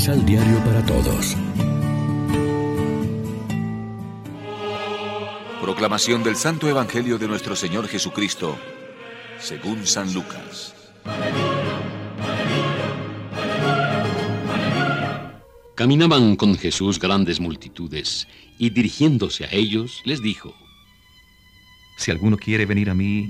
Misal 0.00 0.24
Diario 0.24 0.64
para 0.64 0.82
Todos. 0.86 1.36
Proclamación 5.60 6.22
del 6.22 6.36
Santo 6.36 6.70
Evangelio 6.70 7.18
de 7.18 7.28
nuestro 7.28 7.54
Señor 7.54 7.86
Jesucristo, 7.86 8.56
según 9.38 9.86
San 9.86 10.14
Lucas. 10.14 10.74
Caminaban 15.74 16.34
con 16.36 16.56
Jesús 16.56 16.98
grandes 16.98 17.38
multitudes, 17.38 18.26
y 18.56 18.70
dirigiéndose 18.70 19.44
a 19.44 19.52
ellos 19.52 20.00
les 20.06 20.22
dijo, 20.22 20.54
Si 21.98 22.10
alguno 22.10 22.38
quiere 22.38 22.64
venir 22.64 22.88
a 22.88 22.94
mí 22.94 23.28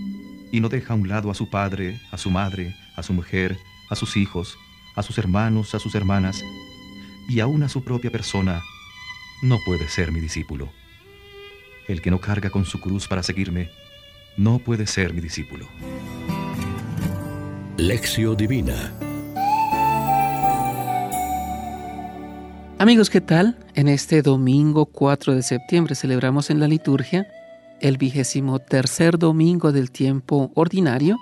y 0.52 0.60
no 0.60 0.68
deja 0.68 0.92
a 0.92 0.96
un 0.96 1.08
lado 1.08 1.32
a 1.32 1.34
su 1.34 1.50
padre, 1.50 2.00
a 2.12 2.16
su 2.16 2.30
madre, 2.30 2.76
a 2.94 3.02
su 3.02 3.12
mujer, 3.12 3.58
a 3.88 3.96
sus 3.96 4.16
hijos, 4.16 4.56
a 4.94 5.02
sus 5.02 5.18
hermanos, 5.18 5.74
a 5.74 5.80
sus 5.80 5.94
hermanas, 5.94 6.44
y 7.30 7.38
aún 7.38 7.62
a 7.62 7.68
su 7.68 7.84
propia 7.84 8.10
persona, 8.10 8.60
no 9.40 9.58
puede 9.64 9.88
ser 9.88 10.10
mi 10.10 10.18
discípulo. 10.18 10.68
El 11.86 12.02
que 12.02 12.10
no 12.10 12.20
carga 12.20 12.50
con 12.50 12.64
su 12.64 12.80
cruz 12.80 13.06
para 13.06 13.22
seguirme, 13.22 13.70
no 14.36 14.58
puede 14.58 14.84
ser 14.88 15.14
mi 15.14 15.20
discípulo. 15.20 15.68
Lección 17.76 18.36
Divina 18.36 18.92
Amigos, 22.80 23.10
¿qué 23.10 23.20
tal? 23.20 23.56
En 23.74 23.86
este 23.86 24.22
domingo 24.22 24.86
4 24.86 25.36
de 25.36 25.42
septiembre 25.42 25.94
celebramos 25.94 26.50
en 26.50 26.58
la 26.58 26.66
liturgia 26.66 27.28
el 27.80 27.96
vigésimo 27.96 28.58
tercer 28.58 29.18
domingo 29.18 29.70
del 29.70 29.92
tiempo 29.92 30.50
ordinario 30.56 31.16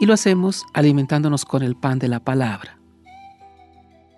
y 0.00 0.06
lo 0.06 0.14
hacemos 0.14 0.64
alimentándonos 0.74 1.44
con 1.44 1.62
el 1.62 1.76
pan 1.76 2.00
de 2.00 2.08
la 2.08 2.20
palabra. 2.20 2.78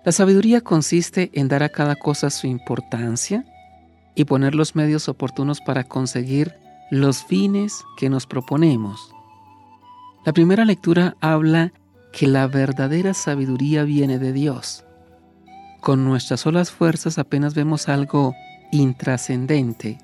La 0.09 0.13
sabiduría 0.13 0.61
consiste 0.61 1.29
en 1.35 1.49
dar 1.49 1.61
a 1.61 1.69
cada 1.69 1.95
cosa 1.95 2.31
su 2.31 2.47
importancia 2.47 3.45
y 4.15 4.25
poner 4.25 4.55
los 4.55 4.75
medios 4.75 5.07
oportunos 5.07 5.61
para 5.61 5.83
conseguir 5.83 6.55
los 6.89 7.23
fines 7.23 7.85
que 7.95 8.09
nos 8.09 8.25
proponemos. 8.25 9.13
La 10.25 10.33
primera 10.33 10.65
lectura 10.65 11.15
habla 11.21 11.73
que 12.11 12.25
la 12.25 12.47
verdadera 12.47 13.13
sabiduría 13.13 13.83
viene 13.83 14.17
de 14.17 14.33
Dios 14.33 14.83
con 15.79 16.05
nuestras 16.05 16.39
solas 16.39 16.71
fuerzas 16.71 17.19
apenas 17.19 17.53
vemos 17.53 17.87
algo 17.87 18.33
intrascendente, 18.71 19.99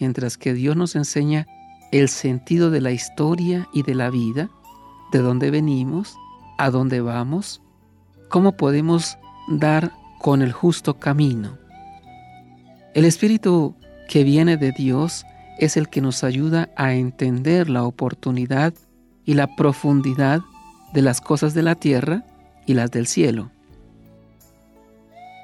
mientras 0.00 0.36
que 0.36 0.52
Dios 0.52 0.74
nos 0.74 0.96
enseña 0.96 1.46
el 1.92 2.08
sentido 2.08 2.72
de 2.72 2.80
la 2.80 2.90
historia 2.90 3.68
y 3.72 3.84
de 3.84 3.94
la 3.94 4.10
vida, 4.10 4.50
de 5.12 5.20
dónde 5.20 5.52
venimos, 5.52 6.16
a 6.58 6.70
dónde 6.70 7.00
vamos, 7.00 7.62
cómo 8.28 8.56
podemos 8.56 9.16
dar 9.48 9.92
con 10.18 10.42
el 10.42 10.52
justo 10.52 10.98
camino. 10.98 11.56
El 12.94 13.04
Espíritu 13.04 13.74
que 14.08 14.24
viene 14.24 14.56
de 14.56 14.72
Dios 14.72 15.24
es 15.58 15.76
el 15.76 15.88
que 15.88 16.00
nos 16.00 16.24
ayuda 16.24 16.68
a 16.76 16.94
entender 16.94 17.68
la 17.68 17.84
oportunidad 17.84 18.74
y 19.24 19.34
la 19.34 19.54
profundidad 19.56 20.40
de 20.92 21.02
las 21.02 21.20
cosas 21.20 21.54
de 21.54 21.62
la 21.62 21.74
tierra 21.74 22.24
y 22.66 22.74
las 22.74 22.90
del 22.90 23.06
cielo. 23.06 23.50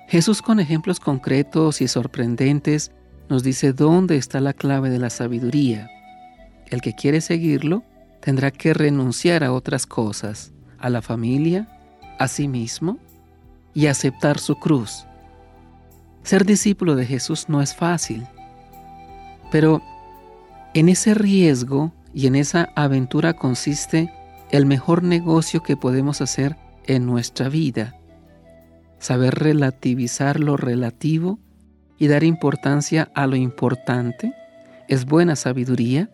Jesús 0.09 0.43
con 0.43 0.61
ejemplos 0.61 1.01
concretos 1.01 1.81
y 1.81 1.89
sorprendentes 1.89 2.93
nos 3.29 3.43
dice 3.43 3.73
dónde 3.73 4.17
está 4.17 4.41
la 4.41 4.53
clave 4.53 4.91
de 4.91 4.99
la 4.99 5.11
sabiduría. 5.11 5.91
El 6.67 6.81
que 6.81 6.95
quiere 6.95 7.21
seguirlo 7.21 7.83
tendrá 8.21 8.51
que 8.51 8.75
renunciar 8.75 9.45
a 9.45 9.53
otras 9.53 9.87
cosas, 9.87 10.53
a 10.79 10.91
la 10.91 11.03
familia, 11.03 11.69
a 12.19 12.29
sí 12.29 12.49
mismo 12.49 12.99
y 13.75 13.87
aceptar 13.87 14.39
su 14.39 14.57
cruz. 14.57 15.07
Ser 16.23 16.45
discípulo 16.45 16.97
de 16.97 17.07
Jesús 17.07 17.49
no 17.49 17.61
es 17.61 17.75
fácil, 17.75 18.27
pero 19.51 19.83
en 20.73 20.89
ese 20.89 21.15
riesgo 21.15 21.93
y 22.13 22.27
en 22.27 22.37
esa 22.37 22.71
aventura 22.77 23.35
consiste 23.35 24.13
el 24.51 24.67
mejor 24.67 25.03
negocio 25.03 25.63
que 25.63 25.77
podemos 25.77 26.21
hacer 26.21 26.57
en 26.87 27.07
nuestra 27.07 27.49
vida 27.49 27.95
saber 29.05 29.35
relativizar 29.35 30.41
lo 30.41 30.57
relativo 30.57 31.39
y 31.99 32.07
dar 32.07 32.25
importancia 32.25 33.11
a 33.15 33.27
lo 33.27 33.37
importante, 33.37 34.33
es 34.89 35.05
buena 35.05 35.37
sabiduría, 35.37 36.09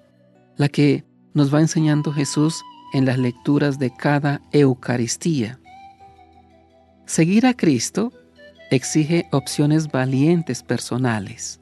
la 0.57 0.69
que 0.69 1.05
nos 1.33 1.55
va 1.55 1.61
enseñando 1.61 2.13
Jesús 2.13 2.61
en 2.93 3.07
las 3.07 3.17
lecturas 3.17 3.79
de 3.79 3.93
cada 3.97 4.41
Eucaristía. 4.51 5.61
Seguir 7.11 7.45
a 7.45 7.55
Cristo 7.55 8.13
exige 8.71 9.27
opciones 9.33 9.91
valientes 9.91 10.63
personales. 10.63 11.61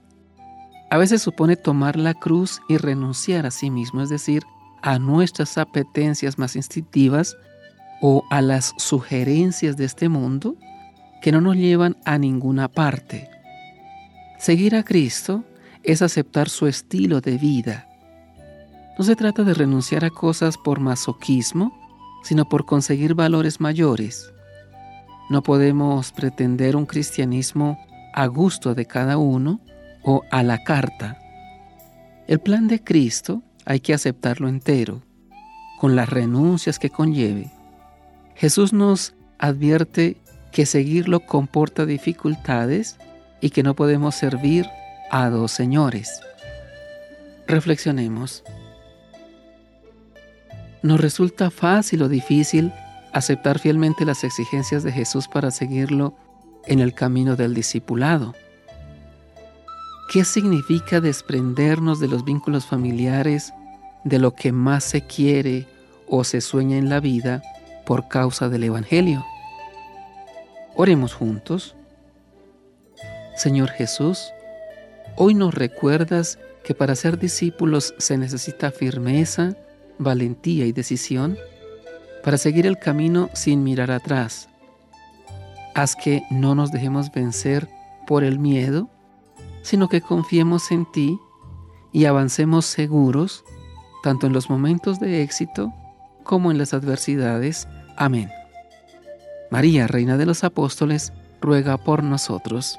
A 0.91 0.99
veces 0.99 1.23
supone 1.23 1.57
tomar 1.57 1.97
la 1.97 2.13
cruz 2.13 2.61
y 2.69 2.77
renunciar 2.77 3.47
a 3.47 3.51
sí 3.51 3.71
mismo, 3.71 4.03
es 4.03 4.11
decir, 4.11 4.43
a 4.83 4.99
nuestras 4.99 5.57
apetencias 5.57 6.37
más 6.37 6.55
instintivas 6.55 7.35
o 8.03 8.25
a 8.29 8.43
las 8.43 8.75
sugerencias 8.77 9.79
de 9.79 9.87
este 9.87 10.11
mundo 10.11 10.55
que 11.23 11.33
no 11.33 11.41
nos 11.41 11.57
llevan 11.57 11.97
a 12.05 12.19
ninguna 12.19 12.69
parte. 12.69 13.31
Seguir 14.39 14.77
a 14.77 14.83
Cristo 14.83 15.45
es 15.83 16.03
aceptar 16.03 16.51
su 16.51 16.67
estilo 16.67 17.23
de 17.23 17.39
vida. 17.39 17.89
No 18.99 19.05
se 19.07 19.17
trata 19.17 19.45
de 19.45 19.55
renunciar 19.55 20.05
a 20.05 20.11
cosas 20.11 20.59
por 20.59 20.79
masoquismo, 20.79 21.73
sino 22.23 22.47
por 22.51 22.67
conseguir 22.67 23.15
valores 23.15 23.63
mayores. 23.63 24.31
No 25.29 25.43
podemos 25.43 26.13
pretender 26.13 26.75
un 26.77 26.87
cristianismo 26.87 27.79
a 28.15 28.27
gusto 28.27 28.75
de 28.75 28.87
cada 28.87 29.19
uno 29.19 29.61
o 30.03 30.23
a 30.31 30.43
la 30.43 30.65
carta. 30.65 31.19
El 32.27 32.41
plan 32.41 32.67
de 32.67 32.83
Cristo 32.83 33.43
hay 33.65 33.81
que 33.81 33.93
aceptarlo 33.93 34.49
entero, 34.49 35.03
con 35.79 35.95
las 35.97 36.09
renuncias 36.09 36.79
que 36.79 36.91
conlleve. 36.91 37.51
Jesús 38.35 38.73
nos 38.73 39.15
advierte 39.39 40.17
que 40.51 40.65
seguirlo 40.65 41.21
comporta 41.21 41.85
dificultades 41.85 42.97
y 43.41 43.51
que 43.51 43.63
no 43.63 43.75
podemos 43.75 44.15
servir 44.15 44.67
a 45.11 45.29
dos 45.29 45.53
señores. 45.53 46.21
Reflexionemos. 47.47 48.45
¿Nos 50.83 51.01
resulta 51.01 51.51
fácil 51.51 52.03
o 52.03 52.09
difícil 52.09 52.73
aceptar 53.13 53.59
fielmente 53.59 54.05
las 54.05 54.25
exigencias 54.25 54.83
de 54.83 54.93
Jesús 54.93 55.29
para 55.29 55.51
seguirlo 55.51 56.15
en 56.67 56.81
el 56.81 56.95
camino 56.95 57.37
del 57.37 57.55
discipulado? 57.55 58.35
¿Qué 60.13 60.25
significa 60.25 61.01
desprendernos 61.01 62.01
de 62.01 62.09
los 62.09 62.25
vínculos 62.25 62.67
familiares, 62.67 63.53
de 64.05 64.19
lo 64.19 64.35
que 64.35 64.53
más 64.53 64.85
se 64.85 65.03
quiere 65.03 65.67
o 66.07 66.25
se 66.25 66.41
sueña 66.41 66.79
en 66.79 66.89
la 66.89 67.01
vida 67.01 67.43
por 67.85 68.09
causa 68.09 68.49
del 68.49 68.65
Evangelio? 68.65 69.25
Oremos 70.75 71.13
juntos. 71.13 71.75
Señor 73.37 73.69
Jesús, 73.69 74.33
hoy 75.17 75.35
nos 75.35 75.55
recuerdas 75.55 76.39
que 76.65 76.75
para 76.75 76.95
ser 76.95 77.19
discípulos 77.19 77.95
se 77.99 78.17
necesita 78.17 78.71
firmeza, 78.71 79.57
valentía 79.99 80.67
y 80.67 80.73
decisión 80.73 81.37
para 82.29 82.37
seguir 82.37 82.67
el 82.67 82.79
camino 82.79 83.31
sin 83.33 83.65
mirar 83.65 83.91
atrás. 83.91 84.51
Haz 85.75 85.97
que 85.97 86.25
no 86.31 86.55
nos 86.55 86.71
dejemos 86.71 87.11
vencer 87.11 87.71
por 88.07 88.23
el 88.23 88.39
miedo, 88.39 88.91
sino 89.63 89.89
que 89.89 90.03
confiemos 90.03 90.71
en 90.71 90.85
ti 90.93 91.19
y 91.91 92.05
avancemos 92.05 92.67
seguros, 92.67 93.47
tanto 94.03 94.27
en 94.27 94.35
los 94.35 94.51
momentos 94.51 95.01
de 95.01 95.23
éxito 95.23 95.73
como 96.23 96.51
en 96.51 96.59
las 96.59 96.75
adversidades. 96.75 97.67
Amén. 97.97 98.31
María, 99.51 99.87
Reina 99.87 100.19
de 100.19 100.27
los 100.27 100.45
Apóstoles, 100.45 101.15
ruega 101.41 101.79
por 101.79 102.03
nosotros. 102.03 102.79